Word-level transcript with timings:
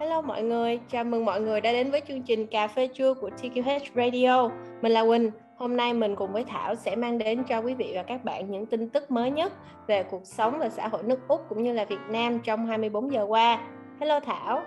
Hello 0.00 0.20
mọi 0.20 0.42
người, 0.42 0.80
chào 0.90 1.04
mừng 1.04 1.24
mọi 1.24 1.40
người 1.40 1.60
đã 1.60 1.72
đến 1.72 1.90
với 1.90 2.02
chương 2.08 2.22
trình 2.22 2.46
Cà 2.46 2.68
phê 2.68 2.86
trưa 2.86 3.14
của 3.14 3.30
TQH 3.42 3.80
Radio. 3.94 4.50
Mình 4.82 4.92
là 4.92 5.04
Quỳnh. 5.04 5.30
Hôm 5.56 5.76
nay 5.76 5.94
mình 5.94 6.16
cùng 6.16 6.32
với 6.32 6.44
Thảo 6.44 6.74
sẽ 6.74 6.96
mang 6.96 7.18
đến 7.18 7.44
cho 7.44 7.58
quý 7.58 7.74
vị 7.74 7.92
và 7.94 8.02
các 8.02 8.24
bạn 8.24 8.50
những 8.50 8.66
tin 8.66 8.88
tức 8.88 9.10
mới 9.10 9.30
nhất 9.30 9.52
về 9.86 10.02
cuộc 10.02 10.20
sống 10.24 10.58
và 10.58 10.68
xã 10.68 10.88
hội 10.88 11.02
nước 11.02 11.28
Úc 11.28 11.48
cũng 11.48 11.62
như 11.62 11.72
là 11.72 11.84
Việt 11.84 12.00
Nam 12.08 12.38
trong 12.44 12.66
24 12.66 13.12
giờ 13.12 13.24
qua. 13.28 13.58
Hello 14.00 14.20
Thảo. 14.20 14.62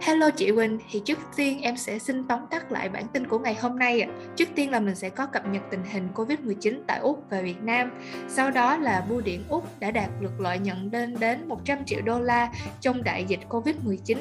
Hello 0.00 0.30
chị 0.30 0.52
Quỳnh, 0.52 0.78
thì 0.90 1.02
trước 1.04 1.18
tiên 1.36 1.60
em 1.62 1.76
sẽ 1.76 1.98
xin 1.98 2.24
tóm 2.28 2.40
tắt 2.50 2.72
lại 2.72 2.88
bản 2.88 3.04
tin 3.12 3.26
của 3.26 3.38
ngày 3.38 3.54
hôm 3.54 3.78
nay. 3.78 4.06
Trước 4.36 4.48
tiên 4.54 4.70
là 4.70 4.80
mình 4.80 4.94
sẽ 4.94 5.08
có 5.08 5.26
cập 5.26 5.46
nhật 5.46 5.62
tình 5.70 5.82
hình 5.92 6.08
Covid-19 6.14 6.80
tại 6.86 6.98
Úc 6.98 7.24
và 7.30 7.40
Việt 7.40 7.62
Nam. 7.62 7.90
Sau 8.28 8.50
đó 8.50 8.76
là 8.76 9.04
bưu 9.08 9.20
điện 9.20 9.44
Úc 9.48 9.80
đã 9.80 9.90
đạt 9.90 10.10
được 10.20 10.40
lợi 10.40 10.58
nhuận 10.58 10.90
lên 10.92 11.16
đến 11.20 11.48
100 11.48 11.84
triệu 11.84 12.00
đô 12.02 12.20
la 12.20 12.52
trong 12.80 13.02
đại 13.02 13.24
dịch 13.24 13.40
Covid-19. 13.48 14.16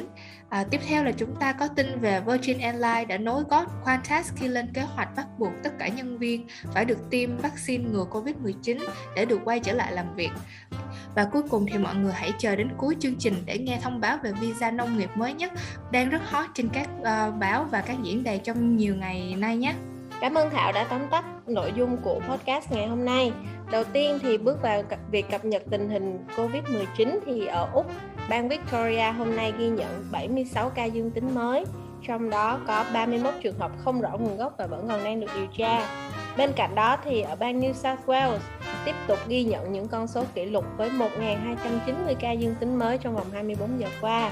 À, 0.49 0.63
tiếp 0.72 0.82
theo 0.88 1.04
là 1.04 1.12
chúng 1.12 1.36
ta 1.40 1.54
có 1.54 1.68
tin 1.68 1.99
về 2.02 2.22
Virgin 2.22 2.60
Airlines 2.60 3.08
đã 3.08 3.18
nối 3.18 3.44
gót 3.49 3.66
Qantas 3.85 4.32
khi 4.35 4.48
lên 4.48 4.68
kế 4.74 4.82
hoạch 4.82 5.16
bắt 5.16 5.26
buộc 5.38 5.52
tất 5.63 5.72
cả 5.80 5.88
nhân 5.88 6.18
viên 6.18 6.48
phải 6.74 6.85
được 6.85 7.10
tiêm 7.10 7.38
vaccine 7.38 7.84
ngừa 7.84 8.05
Covid-19 8.12 8.80
để 9.16 9.26
được 9.26 9.40
quay 9.46 9.60
trở 9.60 9.74
lại 9.74 9.91
làm 9.91 10.16
việc. 10.16 10.30
Và 11.16 11.26
cuối 11.26 11.42
cùng 11.50 11.66
thì 11.72 11.78
mọi 11.78 11.96
người 11.96 12.14
hãy 12.14 12.34
chờ 12.38 12.55
đến 12.55 12.70
cuối 12.78 12.96
chương 13.00 13.16
trình 13.20 13.34
để 13.46 13.58
nghe 13.58 13.80
thông 13.82 14.00
báo 14.00 14.18
về 14.24 14.32
visa 14.32 14.72
nông 14.72 14.98
nghiệp 14.98 15.10
mới 15.16 15.34
nhất 15.34 15.52
đang 15.91 16.10
rất 16.10 16.22
hot 16.30 16.46
trên 16.54 16.70
các 16.70 16.90
uh, 17.00 17.36
báo 17.40 17.64
và 17.72 17.82
các 17.82 17.98
diễn 18.04 18.24
đàn 18.24 18.40
trong 18.40 18.78
nhiều 18.78 18.96
ngày 18.96 19.36
nay 19.38 19.58
nhé. 19.58 19.74
Cảm 20.22 20.34
ơn 20.34 20.50
Thảo 20.50 20.72
đã 20.72 20.84
tóm 20.90 21.02
tắt 21.12 21.26
nội 21.48 21.74
dung 21.76 21.98
của 21.98 22.20
podcast 22.30 22.72
ngày 22.72 22.88
hôm 22.88 23.05
nay. 23.05 23.32
Đầu 23.72 23.84
tiên 23.84 24.20
thì 24.22 24.38
bước 24.38 24.62
vào 24.62 24.84
việc 25.12 25.30
cập 25.32 25.46
nhật 25.46 25.64
tình 25.72 25.90
hình 25.90 26.26
Covid-19 26.36 27.20
thì 27.26 27.46
ở 27.46 27.70
Úc, 27.74 27.86
bang 28.30 28.50
Victoria 28.50 29.12
hôm 29.18 29.36
nay 29.36 29.54
ghi 29.58 29.70
nhận 29.70 30.05
76 30.12 30.70
ca 30.70 30.86
dương 30.86 31.12
tính 31.12 31.36
mới, 31.36 31.66
trong 32.07 32.29
đó 32.29 32.60
có 32.68 32.85
31 32.94 33.34
trường 33.44 33.60
hợp 33.60 33.72
không 33.84 34.02
rõ 34.02 34.10
nguồn 34.18 34.38
gốc 34.38 34.54
và 34.57 34.68
vẫn 34.68 34.88
còn 34.88 35.04
đang 35.04 35.20
được 35.20 35.27
điều 35.35 35.48
tra. 35.57 35.88
Bên 36.38 36.52
cạnh 36.55 36.76
đó 36.76 36.98
thì 37.04 37.22
ở 37.22 37.35
bang 37.35 37.62
New 37.62 37.74
South 37.74 38.05
Wales 38.05 38.40
tiếp 38.86 38.96
tục 39.08 39.20
ghi 39.28 39.44
nhận 39.44 39.74
những 39.74 39.88
con 39.88 40.08
số 40.08 40.24
kỷ 40.34 40.46
lục 40.46 40.66
với 40.78 40.90
1.290 40.90 42.16
ca 42.20 42.32
dương 42.32 42.55
tính 42.60 42.80
mới 42.80 42.98
trong 42.98 43.16
vòng 43.16 43.28
24 43.34 43.80
giờ 43.80 43.88
qua. 44.02 44.32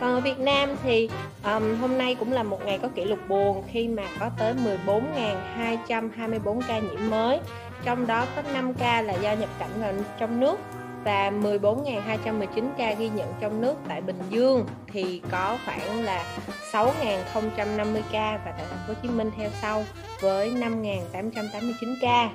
Còn 0.00 0.14
ở 0.14 0.20
Việt 0.20 0.38
Nam 0.38 0.76
thì 0.82 1.08
um, 1.44 1.76
hôm 1.80 1.98
nay 1.98 2.14
cũng 2.14 2.32
là 2.32 2.42
một 2.42 2.64
ngày 2.64 2.78
có 2.78 2.88
kỷ 2.94 3.04
lục 3.04 3.18
buồn 3.28 3.62
khi 3.72 3.88
mà 3.88 4.02
có 4.20 4.30
tới 4.38 4.54
14.224 4.86 6.60
ca 6.68 6.78
nhiễm 6.78 7.10
mới, 7.10 7.40
trong 7.84 8.06
đó 8.06 8.26
có 8.36 8.42
5 8.52 8.74
ca 8.74 9.02
là 9.02 9.14
do 9.14 9.32
nhập 9.32 9.50
cảnh 9.58 9.70
vào 9.80 9.92
trong 10.18 10.40
nước 10.40 10.58
và 11.06 11.30
14.219 11.30 12.68
ca 12.78 12.94
ghi 12.94 13.08
nhận 13.08 13.34
trong 13.40 13.60
nước 13.60 13.74
tại 13.88 14.00
Bình 14.00 14.18
Dương 14.30 14.66
thì 14.92 15.22
có 15.30 15.58
khoảng 15.64 16.04
là 16.04 16.24
6.050 16.72 18.00
ca 18.12 18.40
và 18.44 18.52
tại 18.52 18.66
thành 18.70 18.78
phố 18.86 18.94
Hồ 18.94 18.94
Chí 19.02 19.08
Minh 19.08 19.30
theo 19.36 19.50
sau 19.62 19.84
với 20.20 20.50
5.889 20.50 21.94
ca. 22.00 22.30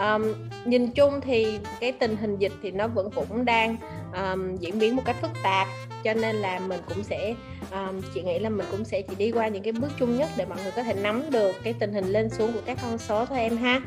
Um, 0.00 0.22
nhìn 0.64 0.90
chung 0.90 1.20
thì 1.20 1.58
cái 1.80 1.92
tình 1.92 2.16
hình 2.16 2.38
dịch 2.38 2.52
thì 2.62 2.70
nó 2.70 2.86
vẫn 2.86 3.10
cũng 3.10 3.44
đang 3.44 3.76
um, 4.14 4.56
diễn 4.56 4.78
biến 4.78 4.96
một 4.96 5.02
cách 5.04 5.16
phức 5.20 5.30
tạp. 5.42 5.66
Cho 6.04 6.14
nên 6.14 6.36
là 6.36 6.58
mình 6.58 6.80
cũng 6.88 7.04
sẽ 7.04 7.34
um, 7.72 8.00
chị 8.14 8.22
nghĩ 8.22 8.38
là 8.38 8.48
mình 8.48 8.66
cũng 8.70 8.84
sẽ 8.84 9.02
chỉ 9.02 9.14
đi 9.14 9.30
qua 9.30 9.48
những 9.48 9.62
cái 9.62 9.72
bước 9.72 9.88
chung 9.98 10.16
nhất 10.16 10.28
để 10.36 10.46
mọi 10.46 10.58
người 10.62 10.72
có 10.76 10.82
thể 10.82 10.94
nắm 10.94 11.30
được 11.30 11.52
cái 11.64 11.72
tình 11.72 11.92
hình 11.92 12.04
lên 12.06 12.30
xuống 12.30 12.52
của 12.52 12.60
các 12.66 12.78
con 12.82 12.98
số 12.98 13.26
thôi 13.26 13.38
em 13.38 13.56
ha. 13.56 13.80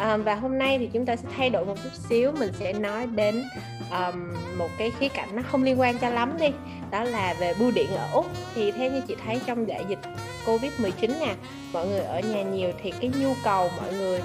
Um, 0.00 0.22
và 0.22 0.34
hôm 0.34 0.58
nay 0.58 0.78
thì 0.78 0.88
chúng 0.92 1.06
ta 1.06 1.16
sẽ 1.16 1.28
thay 1.36 1.50
đổi 1.50 1.64
một 1.64 1.76
chút 1.82 1.90
xíu. 2.08 2.32
Mình 2.32 2.52
sẽ 2.58 2.72
nói 2.72 3.06
đến 3.06 3.42
um, 3.90 4.34
một 4.58 4.68
cái 4.78 4.90
khía 4.90 5.08
cạnh 5.08 5.36
nó 5.36 5.42
không 5.42 5.62
liên 5.62 5.80
quan 5.80 5.98
cho 5.98 6.10
lắm 6.10 6.36
đi 6.40 6.48
đó 6.90 7.04
là 7.04 7.34
về 7.40 7.54
bưu 7.58 7.70
điện 7.70 7.88
ở 7.96 8.08
úc. 8.12 8.26
Thì 8.54 8.70
theo 8.70 8.90
như 8.90 9.00
chị 9.08 9.16
thấy 9.24 9.40
trong 9.46 9.66
đại 9.66 9.84
dịch 9.88 9.98
covid 10.46 10.72
19 10.78 11.12
nè 11.20 11.34
mọi 11.72 11.86
người 11.86 12.00
ở 12.00 12.20
nhà 12.20 12.42
nhiều 12.42 12.72
thì 12.82 12.92
cái 13.00 13.10
nhu 13.20 13.32
cầu 13.44 13.70
mọi 13.80 13.92
người 13.92 14.20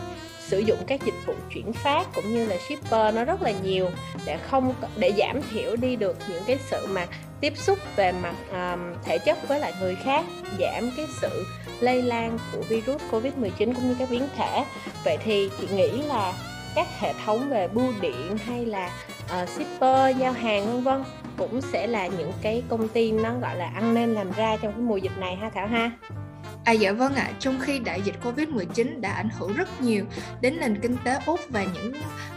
sử 0.47 0.59
dụng 0.59 0.79
các 0.87 1.05
dịch 1.05 1.25
vụ 1.25 1.33
chuyển 1.53 1.73
phát 1.73 2.07
cũng 2.15 2.33
như 2.33 2.45
là 2.45 2.55
shipper 2.57 3.15
nó 3.15 3.23
rất 3.23 3.41
là 3.41 3.51
nhiều 3.51 3.89
để 4.25 4.37
không 4.37 4.73
để 4.97 5.11
giảm 5.17 5.41
thiểu 5.51 5.75
đi 5.75 5.95
được 5.95 6.17
những 6.29 6.43
cái 6.47 6.57
sự 6.69 6.87
mà 6.87 7.05
tiếp 7.41 7.53
xúc 7.57 7.79
về 7.95 8.11
mặt 8.11 8.35
um, 8.51 8.79
thể 9.05 9.17
chất 9.17 9.47
với 9.47 9.59
lại 9.59 9.73
người 9.79 9.95
khác 9.95 10.25
giảm 10.59 10.91
cái 10.97 11.05
sự 11.21 11.45
lây 11.79 12.01
lan 12.01 12.37
của 12.51 12.61
virus 12.69 13.01
Covid-19 13.11 13.73
cũng 13.73 13.87
như 13.87 13.95
các 13.99 14.09
biến 14.11 14.27
thể. 14.35 14.65
Vậy 15.03 15.17
thì 15.23 15.49
chị 15.59 15.67
nghĩ 15.75 16.01
là 16.01 16.33
các 16.75 16.87
hệ 16.99 17.13
thống 17.25 17.49
về 17.49 17.67
bưu 17.67 17.93
điện 18.01 18.37
hay 18.45 18.65
là 18.65 18.91
uh, 19.41 19.49
shipper 19.49 20.17
giao 20.17 20.33
hàng 20.33 20.83
vân 20.83 20.83
vân 20.83 21.03
cũng 21.37 21.61
sẽ 21.61 21.87
là 21.87 22.07
những 22.07 22.31
cái 22.41 22.63
công 22.69 22.87
ty 22.87 23.11
nó 23.11 23.33
gọi 23.41 23.55
là 23.55 23.71
ăn 23.75 23.93
nên 23.93 24.13
làm 24.13 24.31
ra 24.31 24.57
trong 24.61 24.71
cái 24.71 24.81
mùa 24.81 24.97
dịch 24.97 25.17
này 25.17 25.35
ha 25.35 25.49
Thảo 25.49 25.67
ha? 25.67 25.91
À 26.65 26.71
dạ 26.71 26.91
vâng 26.91 27.15
ạ, 27.15 27.23
à, 27.23 27.33
trong 27.39 27.59
khi 27.59 27.79
đại 27.79 28.01
dịch 28.01 28.15
Covid-19 28.23 29.01
đã 29.01 29.11
ảnh 29.11 29.29
hưởng 29.29 29.53
rất 29.53 29.81
nhiều 29.81 30.05
đến 30.41 30.57
nền 30.59 30.79
kinh 30.81 30.97
tế 31.03 31.17
Úc 31.25 31.39
và 31.49 31.63
những 31.63 31.93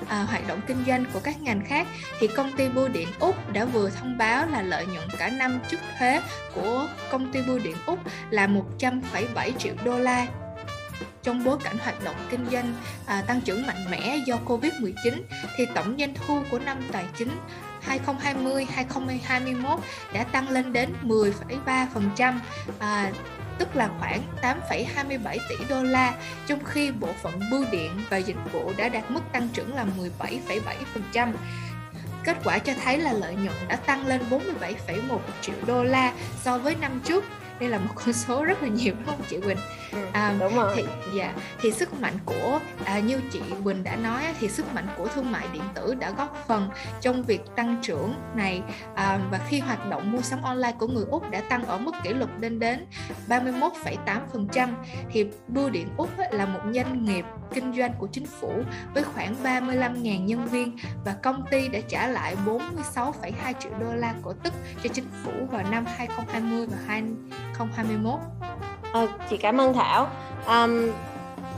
à, 0.09 0.23
hoạt 0.23 0.49
động 0.49 0.61
kinh 0.67 0.85
doanh 0.87 1.05
của 1.13 1.21
các 1.21 1.43
ngành 1.43 1.65
khác 1.67 1.87
thì 2.21 2.27
công 2.27 2.53
ty 2.53 2.69
bưu 2.69 2.89
điện 2.89 3.09
Úc 3.21 3.53
đã 3.53 3.65
vừa 3.65 3.91
thông 3.91 4.19
báo 4.19 4.47
là 4.47 4.63
lợi 4.63 4.87
nhuận 4.87 5.09
cả 5.19 5.31
năm 5.31 5.61
trước 5.69 5.77
thuế 5.99 6.21
của 6.55 6.89
công 7.11 7.33
ty 7.33 7.41
bưu 7.47 7.59
điện 7.59 7.77
Úc 7.87 7.99
là 8.31 8.47
100,7 8.79 9.53
triệu 9.59 9.75
đô 9.85 9.99
la. 9.99 10.27
Trong 11.23 11.45
bối 11.45 11.57
cảnh 11.65 11.79
hoạt 11.79 12.05
động 12.05 12.17
kinh 12.31 12.47
doanh 12.53 12.75
à, 13.07 13.23
tăng 13.27 13.41
trưởng 13.41 13.67
mạnh 13.67 13.91
mẽ 13.91 14.19
do 14.27 14.39
Covid-19 14.47 14.95
thì 15.57 15.67
tổng 15.75 15.97
doanh 15.99 16.15
thu 16.15 16.43
của 16.51 16.59
năm 16.59 16.79
tài 16.93 17.05
chính 17.19 17.31
2020-2021 17.87 19.79
đã 20.13 20.25
tăng 20.25 20.49
lên 20.49 20.73
đến 20.73 20.91
10,3%, 21.03 22.39
à, 22.79 23.11
tức 23.59 23.77
là 23.77 23.91
khoảng 23.99 24.23
8,27 24.43 25.39
tỷ 25.49 25.57
đô 25.69 25.83
la, 25.83 26.15
trong 26.47 26.65
khi 26.65 26.91
bộ 26.91 27.09
phận 27.23 27.41
bưu 27.51 27.65
điện 27.73 27.91
và 28.11 28.17
dịch 28.17 28.37
vụ 28.53 28.73
đã 28.77 28.89
đạt 28.89 29.11
mức 29.11 29.21
tăng 29.33 29.49
trưởng 29.53 29.75
là 29.75 29.87
17,7%. 31.13 31.33
Kết 32.25 32.37
quả 32.45 32.59
cho 32.59 32.73
thấy 32.85 32.99
là 32.99 33.13
lợi 33.13 33.35
nhuận 33.35 33.57
đã 33.69 33.77
tăng 33.77 34.07
lên 34.07 34.21
47,1 34.31 35.19
triệu 35.41 35.55
đô 35.67 35.85
la 35.85 36.13
so 36.43 36.59
với 36.59 36.77
năm 36.81 37.01
trước 37.05 37.25
đây 37.61 37.69
là 37.69 37.79
một 37.79 37.93
con 37.95 38.13
số 38.13 38.45
rất 38.45 38.63
là 38.63 38.69
nhiều 38.69 38.95
đúng 38.95 39.07
không 39.07 39.23
chị 39.29 39.41
Quỳnh? 39.41 39.59
Ừ, 39.93 39.99
à, 40.13 40.35
đúng 40.41 40.57
rồi. 40.57 40.77
Thì 40.77 40.85
dạ 41.19 41.35
thì 41.61 41.73
sức 41.73 42.01
mạnh 42.01 42.15
của 42.25 42.61
à, 42.85 42.99
như 42.99 43.21
chị 43.33 43.41
Quỳnh 43.65 43.85
đã 43.85 43.97
nói 43.97 44.23
thì 44.41 44.49
sức 44.49 44.75
mạnh 44.75 44.87
của 44.97 45.09
thương 45.09 45.33
mại 45.33 45.47
điện 45.53 45.63
tử 45.75 45.95
đã 45.95 46.11
góp 46.11 46.45
phần 46.47 46.69
trong 47.01 47.23
việc 47.23 47.41
tăng 47.57 47.77
trưởng 47.83 48.15
này 48.35 48.63
à, 48.95 49.21
và 49.31 49.41
khi 49.49 49.59
hoạt 49.59 49.91
động 49.91 50.13
mua 50.13 50.21
sắm 50.21 50.43
online 50.43 50.73
của 50.79 50.87
người 50.87 51.05
Úc 51.11 51.31
đã 51.31 51.41
tăng 51.41 51.65
ở 51.65 51.79
mức 51.79 51.93
kỷ 52.05 52.11
lục 52.11 52.31
lên 52.41 52.59
đến 52.59 52.87
31,8% 53.29 54.69
thì 55.13 55.27
bưu 55.49 55.71
điện 55.71 55.89
Úc 55.97 56.11
là 56.31 56.47
một 56.47 56.61
doanh 56.75 57.05
nghiệp 57.05 57.25
kinh 57.55 57.73
doanh 57.73 57.93
của 57.99 58.07
chính 58.13 58.27
phủ 58.27 58.53
với 58.95 59.03
khoảng 59.03 59.35
35.000 59.43 60.25
nhân 60.25 60.47
viên 60.47 60.77
và 61.05 61.17
công 61.23 61.45
ty 61.51 61.69
đã 61.69 61.79
trả 61.89 62.07
lại 62.07 62.37
46,2 62.47 63.53
triệu 63.61 63.73
đô 63.81 63.95
la 63.95 64.15
cổ 64.23 64.33
tức 64.33 64.53
cho 64.83 64.91
chính 64.93 65.07
phủ 65.25 65.33
vào 65.51 65.63
năm 65.71 65.85
2020 65.87 66.67
và 66.67 66.77
2021. 66.87 67.48
Ờ, 68.93 69.09
chị 69.31 69.37
cảm 69.37 69.61
ơn 69.61 69.75
Thảo. 69.75 70.09
Um, 70.47 70.91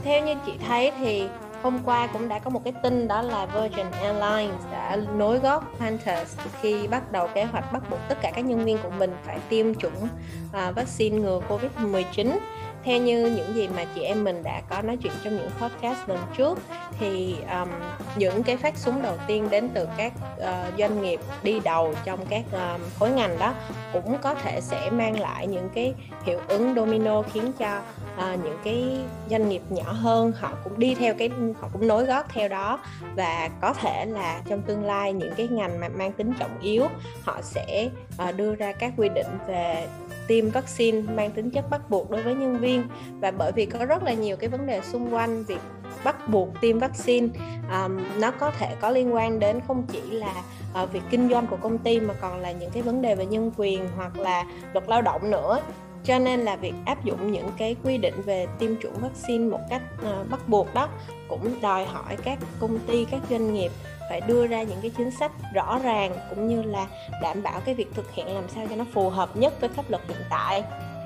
theo 0.03 0.25
như 0.25 0.35
chị 0.45 0.51
thấy 0.67 0.91
thì 0.99 1.27
hôm 1.63 1.79
qua 1.85 2.07
cũng 2.07 2.29
đã 2.29 2.39
có 2.39 2.49
một 2.49 2.63
cái 2.63 2.73
tin 2.83 3.07
đó 3.07 3.21
là 3.21 3.45
Virgin 3.45 3.85
Airlines 3.91 4.65
đã 4.71 4.97
nối 5.15 5.39
gót 5.39 5.63
Qantas 5.79 6.37
khi 6.61 6.87
bắt 6.87 7.11
đầu 7.11 7.27
kế 7.27 7.43
hoạch 7.43 7.73
bắt 7.73 7.89
buộc 7.89 7.99
tất 8.09 8.17
cả 8.21 8.31
các 8.35 8.45
nhân 8.45 8.65
viên 8.65 8.77
của 8.83 8.89
mình 8.89 9.15
phải 9.25 9.39
tiêm 9.49 9.75
chủng 9.75 10.03
uh, 10.03 10.75
vaccine 10.75 11.17
ngừa 11.17 11.41
Covid-19 11.49 12.37
theo 12.83 12.99
như 12.99 13.25
những 13.25 13.55
gì 13.55 13.67
mà 13.67 13.85
chị 13.95 14.01
em 14.01 14.23
mình 14.23 14.43
đã 14.43 14.61
có 14.69 14.81
nói 14.81 14.97
chuyện 14.97 15.13
trong 15.23 15.35
những 15.35 15.49
podcast 15.61 16.09
lần 16.09 16.19
trước 16.37 16.59
thì 16.99 17.35
um, 17.51 17.69
những 18.15 18.43
cái 18.43 18.57
phát 18.57 18.77
súng 18.77 19.01
đầu 19.01 19.15
tiên 19.27 19.49
đến 19.49 19.69
từ 19.73 19.87
các 19.97 20.13
uh, 20.37 20.79
doanh 20.79 21.01
nghiệp 21.01 21.19
đi 21.43 21.59
đầu 21.59 21.93
trong 22.05 22.25
các 22.29 22.43
um, 22.51 22.81
khối 22.99 23.11
ngành 23.11 23.39
đó 23.39 23.53
cũng 23.93 24.17
có 24.21 24.33
thể 24.33 24.61
sẽ 24.61 24.89
mang 24.89 25.19
lại 25.19 25.47
những 25.47 25.69
cái 25.75 25.93
hiệu 26.23 26.39
ứng 26.47 26.75
domino 26.75 27.21
khiến 27.21 27.51
cho 27.59 27.81
uh, 28.17 28.39
những 28.43 28.57
cái 28.63 28.99
doanh 29.29 29.49
nghiệp 29.49 29.61
nhỏ 29.69 29.91
hơn 29.91 30.31
họ 30.39 30.53
cũng 30.63 30.79
đi 30.79 30.95
theo 30.95 31.13
cái 31.17 31.29
họ 31.61 31.69
cũng 31.73 31.87
nối 31.87 32.05
gót 32.05 32.25
theo 32.29 32.49
đó. 32.49 32.79
Và 33.15 33.49
có 33.61 33.73
thể 33.73 34.05
là 34.05 34.41
trong 34.49 34.61
tương 34.61 34.85
lai 34.85 35.13
những 35.13 35.33
cái 35.37 35.47
ngành 35.47 35.79
mà 35.79 35.89
mang 35.89 36.11
tính 36.11 36.33
trọng 36.39 36.59
yếu 36.61 36.87
họ 37.23 37.39
sẽ 37.41 37.89
uh, 38.29 38.35
đưa 38.35 38.55
ra 38.55 38.71
các 38.71 38.93
quy 38.97 39.09
định 39.09 39.27
về 39.47 39.87
tiêm 40.31 40.49
vaccine 40.49 41.01
mang 41.01 41.31
tính 41.31 41.49
chất 41.49 41.69
bắt 41.69 41.89
buộc 41.89 42.09
đối 42.09 42.23
với 42.23 42.35
nhân 42.35 42.57
viên. 42.57 42.83
Và 43.19 43.31
bởi 43.31 43.51
vì 43.51 43.65
có 43.65 43.85
rất 43.85 44.03
là 44.03 44.13
nhiều 44.13 44.37
cái 44.37 44.49
vấn 44.49 44.67
đề 44.67 44.81
xung 44.81 45.13
quanh 45.13 45.43
việc 45.43 45.59
bắt 46.03 46.29
buộc 46.29 46.49
tiêm 46.61 46.79
vaccine 46.79 47.27
um, 47.71 47.99
nó 48.19 48.31
có 48.31 48.51
thể 48.51 48.75
có 48.81 48.89
liên 48.89 49.13
quan 49.13 49.39
đến 49.39 49.59
không 49.67 49.83
chỉ 49.91 50.01
là 50.01 50.43
uh, 50.83 50.93
việc 50.93 51.01
kinh 51.09 51.29
doanh 51.29 51.47
của 51.47 51.57
công 51.61 51.77
ty 51.77 51.99
mà 51.99 52.13
còn 52.13 52.39
là 52.39 52.51
những 52.51 52.71
cái 52.71 52.83
vấn 52.83 53.01
đề 53.01 53.15
về 53.15 53.25
nhân 53.25 53.51
quyền 53.57 53.87
hoặc 53.95 54.17
là 54.17 54.45
luật 54.73 54.89
lao 54.89 55.01
động 55.01 55.31
nữa. 55.31 55.59
Cho 56.03 56.19
nên 56.19 56.39
là 56.39 56.55
việc 56.55 56.73
áp 56.85 57.03
dụng 57.03 57.31
những 57.31 57.49
cái 57.57 57.75
quy 57.83 57.97
định 57.97 58.21
về 58.25 58.47
tiêm 58.59 58.71
chủng 58.81 59.01
vaccine 59.01 59.45
một 59.45 59.59
cách 59.69 59.81
uh, 60.01 60.29
bắt 60.29 60.49
buộc 60.49 60.73
đó 60.73 60.89
cũng 61.27 61.61
đòi 61.61 61.85
hỏi 61.85 62.17
các 62.23 62.39
công 62.59 62.79
ty 62.79 63.05
các 63.11 63.21
doanh 63.29 63.53
nghiệp 63.53 63.71
phải 64.11 64.21
đưa 64.21 64.47
ra 64.47 64.63
những 64.63 64.79
cái 64.81 64.91
chính 64.97 65.11
sách 65.11 65.31
rõ 65.53 65.79
ràng 65.83 66.15
cũng 66.29 66.47
như 66.47 66.61
là 66.61 66.87
đảm 67.21 67.43
bảo 67.43 67.61
cái 67.65 67.75
việc 67.75 67.87
thực 67.95 68.13
hiện 68.13 68.35
làm 68.35 68.43
sao 68.55 68.65
cho 68.69 68.75
nó 68.75 68.85
phù 68.93 69.09
hợp 69.09 69.37
nhất 69.37 69.53
với 69.61 69.69
pháp 69.69 69.89
luật 69.89 70.01
hiện 70.07 70.17
tại. 70.29 70.63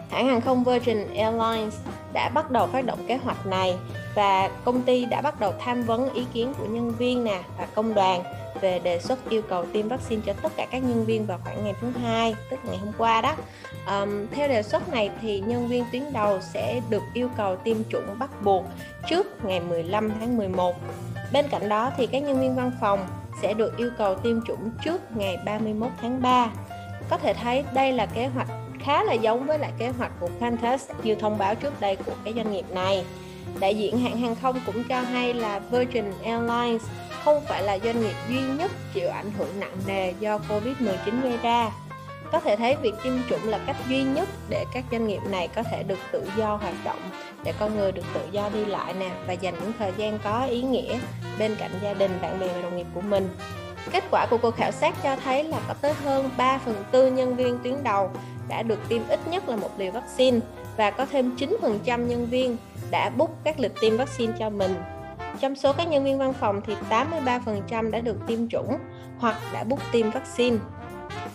Hãng 0.10 0.28
hàng 0.28 0.42
không 0.42 0.64
Virgin 0.64 1.08
Airlines 1.16 1.74
đã 2.14 2.30
bắt 2.30 2.52
đầu 2.52 2.68
phát 2.68 2.86
động 2.86 3.00
kế 3.08 3.18
hoạch 3.18 3.46
này 3.46 3.76
và 4.16 4.50
công 4.64 4.82
ty 4.82 5.06
đã 5.06 5.22
bắt 5.22 5.40
đầu 5.40 5.54
tham 5.60 5.84
vấn 5.84 6.14
ý 6.14 6.26
kiến 6.34 6.54
của 6.58 6.66
nhân 6.66 6.92
viên 6.92 7.24
nè 7.24 7.42
và 7.58 7.68
công 7.76 7.94
đoàn 7.94 8.24
về 8.62 8.80
đề 8.80 9.00
xuất 9.00 9.30
yêu 9.30 9.42
cầu 9.42 9.66
tiêm 9.74 9.88
vaccine 9.88 10.22
cho 10.26 10.34
tất 10.42 10.52
cả 10.56 10.68
các 10.72 10.84
nhân 10.84 11.06
viên 11.06 11.26
vào 11.26 11.40
khoảng 11.44 11.64
ngày 11.64 11.74
thứ 11.82 11.92
hai 12.04 12.36
tức 12.50 12.60
ngày 12.64 12.78
hôm 12.78 12.92
qua 12.98 13.22
đó. 13.22 13.36
Um, 13.88 14.28
theo 14.32 14.48
đề 14.48 14.64
xuất 14.64 14.90
này 14.90 15.10
thì 15.22 15.40
nhân 15.40 15.68
viên 15.68 15.84
tuyến 15.92 16.14
đầu 16.14 16.40
sẽ 16.42 16.82
được 16.90 17.04
yêu 17.14 17.30
cầu 17.38 17.56
tiêm 17.56 17.78
chủng 17.90 18.20
bắt 18.20 18.30
buộc 18.44 18.66
trước 19.10 19.46
ngày 19.46 19.60
15 19.60 20.12
tháng 20.20 20.38
11 20.38 20.76
bên 21.34 21.46
cạnh 21.52 21.70
đó 21.70 21.92
thì 21.98 22.08
các 22.08 22.20
nhân 22.24 22.42
viên 22.42 22.56
văn 22.56 22.72
phòng 22.82 23.08
sẽ 23.42 23.54
được 23.54 23.78
yêu 23.78 23.90
cầu 23.98 24.16
tiêm 24.16 24.42
chủng 24.42 24.72
trước 24.84 25.02
ngày 25.18 25.38
31 25.46 25.90
tháng 26.02 26.22
3 26.22 26.50
có 27.10 27.18
thể 27.18 27.34
thấy 27.34 27.64
đây 27.74 27.92
là 27.92 28.06
kế 28.06 28.28
hoạch 28.28 28.48
khá 28.86 29.04
là 29.04 29.14
giống 29.14 29.46
với 29.46 29.60
lại 29.60 29.72
kế 29.78 29.90
hoạch 29.90 30.12
của 30.20 30.30
Qantas 30.40 30.80
như 31.04 31.16
thông 31.16 31.38
báo 31.38 31.56
trước 31.56 31.82
đây 31.82 31.96
của 31.96 32.12
cái 32.24 32.34
doanh 32.34 32.52
nghiệp 32.52 32.66
này. 32.72 33.06
Đại 33.60 33.76
diện 33.76 33.98
hãng 33.98 34.18
hàng 34.18 34.36
không 34.36 34.60
cũng 34.66 34.84
cho 34.84 35.02
hay 35.02 35.34
là 35.34 35.60
Virgin 35.60 36.06
Airlines 36.24 36.82
không 37.24 37.42
phải 37.48 37.64
là 37.64 37.80
doanh 37.80 38.02
nghiệp 38.02 38.16
duy 38.30 38.42
nhất 38.42 38.72
chịu 38.94 39.10
ảnh 39.10 39.32
hưởng 39.38 39.60
nặng 39.60 39.78
nề 39.88 40.14
do 40.20 40.40
Covid-19 40.50 41.22
gây 41.22 41.38
ra. 41.44 41.72
Có 42.32 42.40
thể 42.40 42.56
thấy 42.56 42.76
việc 42.76 42.94
tiêm 43.04 43.14
chủng 43.30 43.50
là 43.50 43.60
cách 43.68 43.76
duy 43.90 44.04
nhất 44.04 44.30
để 44.50 44.66
các 44.74 44.84
doanh 44.92 45.08
nghiệp 45.08 45.22
này 45.30 45.48
có 45.56 45.64
thể 45.64 45.84
được 45.84 46.00
tự 46.12 46.30
do 46.38 46.56
hoạt 46.56 46.74
động, 46.84 47.00
để 47.46 47.54
con 47.60 47.78
người 47.78 47.92
được 47.92 48.02
tự 48.14 48.22
do 48.32 48.50
đi 48.54 48.66
lại 48.66 48.94
nè 49.00 49.12
và 49.28 49.34
dành 49.34 49.54
những 49.62 49.72
thời 49.80 49.92
gian 49.98 50.20
có 50.24 50.46
ý 50.46 50.62
nghĩa 50.62 51.00
bên 51.40 51.56
cạnh 51.60 51.72
gia 51.84 51.94
đình, 51.94 52.12
bạn 52.22 52.40
bè 52.40 52.48
và 52.48 52.62
đồng 52.62 52.78
nghiệp 52.78 52.88
của 52.94 53.02
mình. 53.02 53.30
Kết 53.92 54.04
quả 54.12 54.28
của 54.30 54.38
cuộc 54.38 54.56
khảo 54.56 54.72
sát 54.72 54.96
cho 55.04 55.16
thấy 55.16 55.44
là 55.44 55.58
có 55.68 55.74
tới 55.74 55.94
hơn 55.94 56.30
3 56.38 56.58
phần 56.58 56.84
tư 56.92 57.12
nhân 57.12 57.36
viên 57.36 57.60
tuyến 57.64 57.84
đầu 57.84 58.12
đã 58.50 58.64
được 58.64 58.80
tiêm 58.90 59.02
ít 59.08 59.20
nhất 59.28 59.50
là 59.50 59.56
một 59.56 59.70
liều 59.78 59.92
vaccine 59.92 60.40
và 60.78 60.92
có 60.92 61.06
thêm 61.06 61.36
9% 61.36 62.06
nhân 62.06 62.26
viên 62.26 62.58
đã 62.92 63.10
book 63.10 63.30
các 63.44 63.60
lịch 63.60 63.74
tiêm 63.82 63.98
vaccine 63.98 64.34
cho 64.40 64.50
mình 64.50 64.76
trong 65.40 65.56
số 65.56 65.74
các 65.74 65.88
nhân 65.88 66.04
viên 66.04 66.18
văn 66.18 66.34
phòng 66.34 66.62
thì 66.66 66.76
83% 66.90 67.92
đã 67.92 68.00
được 68.00 68.18
tiêm 68.28 68.50
chủng 68.50 68.78
hoặc 69.18 69.38
đã 69.54 69.64
book 69.64 69.80
tiêm 69.92 70.12
vaccine. 70.12 70.58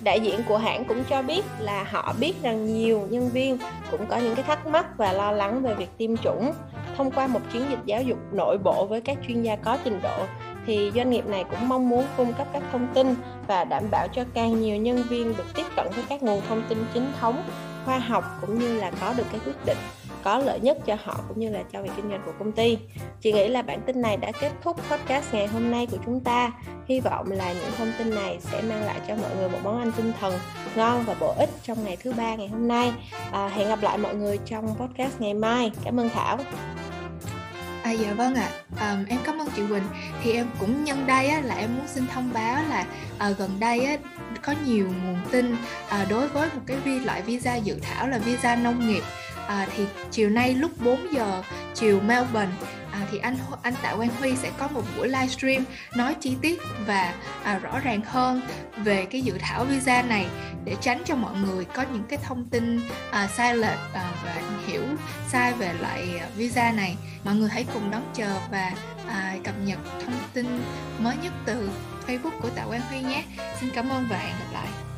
Đại 0.01 0.21
diện 0.21 0.41
của 0.49 0.59
hãng 0.59 0.85
cũng 0.85 1.05
cho 1.05 1.23
biết 1.23 1.45
là 1.59 1.85
họ 1.91 2.15
biết 2.21 2.43
rằng 2.43 2.67
nhiều 2.67 3.07
nhân 3.11 3.29
viên 3.29 3.59
cũng 3.91 4.07
có 4.07 4.17
những 4.17 4.35
cái 4.35 4.45
thắc 4.45 4.67
mắc 4.67 4.87
và 4.97 5.13
lo 5.13 5.33
lắng 5.33 5.63
về 5.63 5.75
việc 5.75 5.89
tiêm 5.99 6.17
chủng. 6.17 6.53
Thông 6.97 7.11
qua 7.11 7.27
một 7.27 7.41
chiến 7.53 7.63
dịch 7.71 7.79
giáo 7.85 8.03
dục 8.03 8.19
nội 8.33 8.59
bộ 8.59 8.87
với 8.87 9.01
các 9.01 9.19
chuyên 9.29 9.43
gia 9.43 9.57
có 9.57 9.79
trình 9.85 10.01
độ 10.03 10.27
thì 10.67 10.91
doanh 10.95 11.11
nghiệp 11.11 11.27
này 11.27 11.45
cũng 11.51 11.69
mong 11.69 11.89
muốn 11.89 12.05
cung 12.17 12.33
cấp 12.33 12.47
các 12.53 12.63
thông 12.73 12.87
tin 12.95 13.15
và 13.47 13.65
đảm 13.65 13.85
bảo 13.91 14.09
cho 14.09 14.25
càng 14.35 14.61
nhiều 14.61 14.77
nhân 14.77 15.03
viên 15.09 15.37
được 15.37 15.55
tiếp 15.55 15.67
cận 15.77 15.87
với 15.95 16.05
các 16.09 16.23
nguồn 16.23 16.41
thông 16.49 16.63
tin 16.69 16.79
chính 16.95 17.13
thống, 17.21 17.43
khoa 17.85 17.99
học 17.99 18.25
cũng 18.41 18.59
như 18.59 18.81
là 18.81 18.91
có 19.01 19.15
được 19.17 19.27
cái 19.33 19.41
quyết 19.45 19.67
định 19.67 19.79
có 20.23 20.39
lợi 20.39 20.61
nhất 20.61 20.79
cho 20.87 20.97
họ 21.05 21.17
cũng 21.29 21.41
như 21.41 21.51
là 21.51 21.63
cho 21.73 21.83
việc 21.83 21.91
kinh 21.97 22.09
doanh 22.11 22.23
của 22.27 22.33
công 22.39 22.53
ty. 22.53 22.79
Chị 23.21 23.33
nghĩ 23.33 23.49
là 23.49 23.63
bản 23.63 23.81
tin 23.87 24.01
này 24.01 24.17
đã 24.17 24.33
kết 24.41 24.53
thúc 24.63 24.77
podcast 24.91 25.35
ngày 25.35 25.47
hôm 25.47 25.71
nay 25.71 25.87
của 25.91 25.97
chúng 26.07 26.21
ta. 26.21 26.53
Hy 26.91 27.01
vọng 27.01 27.31
là 27.31 27.53
những 27.53 27.73
thông 27.79 27.93
tin 27.99 28.11
này 28.15 28.39
sẽ 28.41 28.63
mang 28.63 28.83
lại 28.83 29.01
cho 29.09 29.15
mọi 29.17 29.37
người 29.37 29.49
một 29.49 29.59
món 29.63 29.79
ăn 29.79 29.93
tinh 29.97 30.13
thần 30.21 30.39
ngon 30.77 31.05
và 31.07 31.15
bổ 31.21 31.35
ích 31.39 31.51
trong 31.63 31.85
ngày 31.85 31.97
thứ 31.97 32.13
ba 32.13 32.35
ngày 32.35 32.49
hôm 32.49 32.69
nay. 32.69 32.93
À, 33.33 33.49
hẹn 33.49 33.69
gặp 33.69 33.83
lại 33.83 33.99
mọi 33.99 34.15
người 34.15 34.39
trong 34.47 34.75
podcast 34.79 35.21
ngày 35.21 35.35
mai. 35.35 35.73
Cảm 35.85 36.01
ơn 36.01 36.09
Thảo. 36.09 36.39
À 37.83 37.91
dạ 37.91 38.13
vâng 38.13 38.35
ạ, 38.35 38.51
à. 38.77 38.91
um, 38.91 39.05
em 39.05 39.19
cảm 39.25 39.39
ơn 39.39 39.49
chị 39.57 39.63
Quỳnh. 39.69 39.83
Thì 40.23 40.33
em 40.33 40.47
cũng 40.61 40.85
nhân 40.85 41.07
đây 41.07 41.29
á, 41.29 41.41
là 41.41 41.55
em 41.55 41.77
muốn 41.77 41.87
xin 41.89 42.07
thông 42.07 42.33
báo 42.33 42.63
là 42.69 42.87
uh, 43.31 43.39
gần 43.39 43.51
đây 43.61 43.85
á, 43.85 43.97
có 44.43 44.55
nhiều 44.67 44.87
nguồn 45.05 45.19
tin 45.31 45.53
uh, 45.53 46.09
đối 46.11 46.29
với 46.29 46.49
một 46.55 46.61
cái 46.67 46.77
vi 46.77 46.99
loại 46.99 47.23
visa 47.23 47.57
dự 47.57 47.79
thảo 47.83 48.09
là 48.09 48.19
visa 48.19 48.57
nông 48.57 48.89
nghiệp 48.89 49.03
uh, 49.47 49.69
thì 49.77 49.85
chiều 50.11 50.31
nay 50.31 50.55
lúc 50.55 50.71
4 50.85 51.13
giờ 51.13 51.43
chiều 51.75 52.01
Melbourne 52.01 52.53
à, 53.01 53.07
thì 53.11 53.19
anh 53.19 53.37
anh 53.63 53.75
Tạ 53.83 53.95
Quang 53.97 54.17
Huy 54.19 54.37
sẽ 54.37 54.51
có 54.59 54.69
một 54.69 54.83
buổi 54.97 55.09
livestream 55.09 55.65
nói 55.97 56.15
chi 56.21 56.37
tiết 56.43 56.61
và 56.87 57.15
à, 57.45 57.59
rõ 57.59 57.79
ràng 57.81 58.01
hơn 58.05 58.43
về 58.77 59.07
cái 59.11 59.21
dự 59.21 59.39
thảo 59.41 59.65
visa 59.65 60.03
này 60.03 60.27
để 60.65 60.77
tránh 60.81 61.03
cho 61.05 61.17
mọi 61.17 61.35
người 61.37 61.65
có 61.65 61.85
những 61.93 62.05
cái 62.09 62.19
thông 62.23 62.49
tin 62.49 62.81
à, 63.11 63.29
sai 63.37 63.57
lệch 63.57 63.79
à, 63.93 64.13
và 64.25 64.35
hiểu 64.67 64.83
sai 65.29 65.53
về 65.53 65.73
loại 65.81 66.19
à, 66.19 66.29
visa 66.37 66.73
này 66.73 66.97
mọi 67.25 67.35
người 67.35 67.49
hãy 67.51 67.65
cùng 67.75 67.91
đón 67.91 68.03
chờ 68.15 68.39
và 68.51 68.73
à, 69.09 69.37
cập 69.45 69.55
nhật 69.65 69.79
thông 70.05 70.19
tin 70.35 70.47
mới 70.99 71.17
nhất 71.23 71.33
từ 71.47 71.71
Facebook 72.07 72.41
của 72.43 72.51
Tạ 72.51 72.65
Quang 72.65 72.81
Huy 72.81 73.01
nhé. 73.01 73.25
Xin 73.61 73.71
cảm 73.75 73.89
ơn 73.89 74.07
và 74.11 74.19
hẹn 74.19 74.33
gặp 74.33 74.53
lại. 74.53 74.90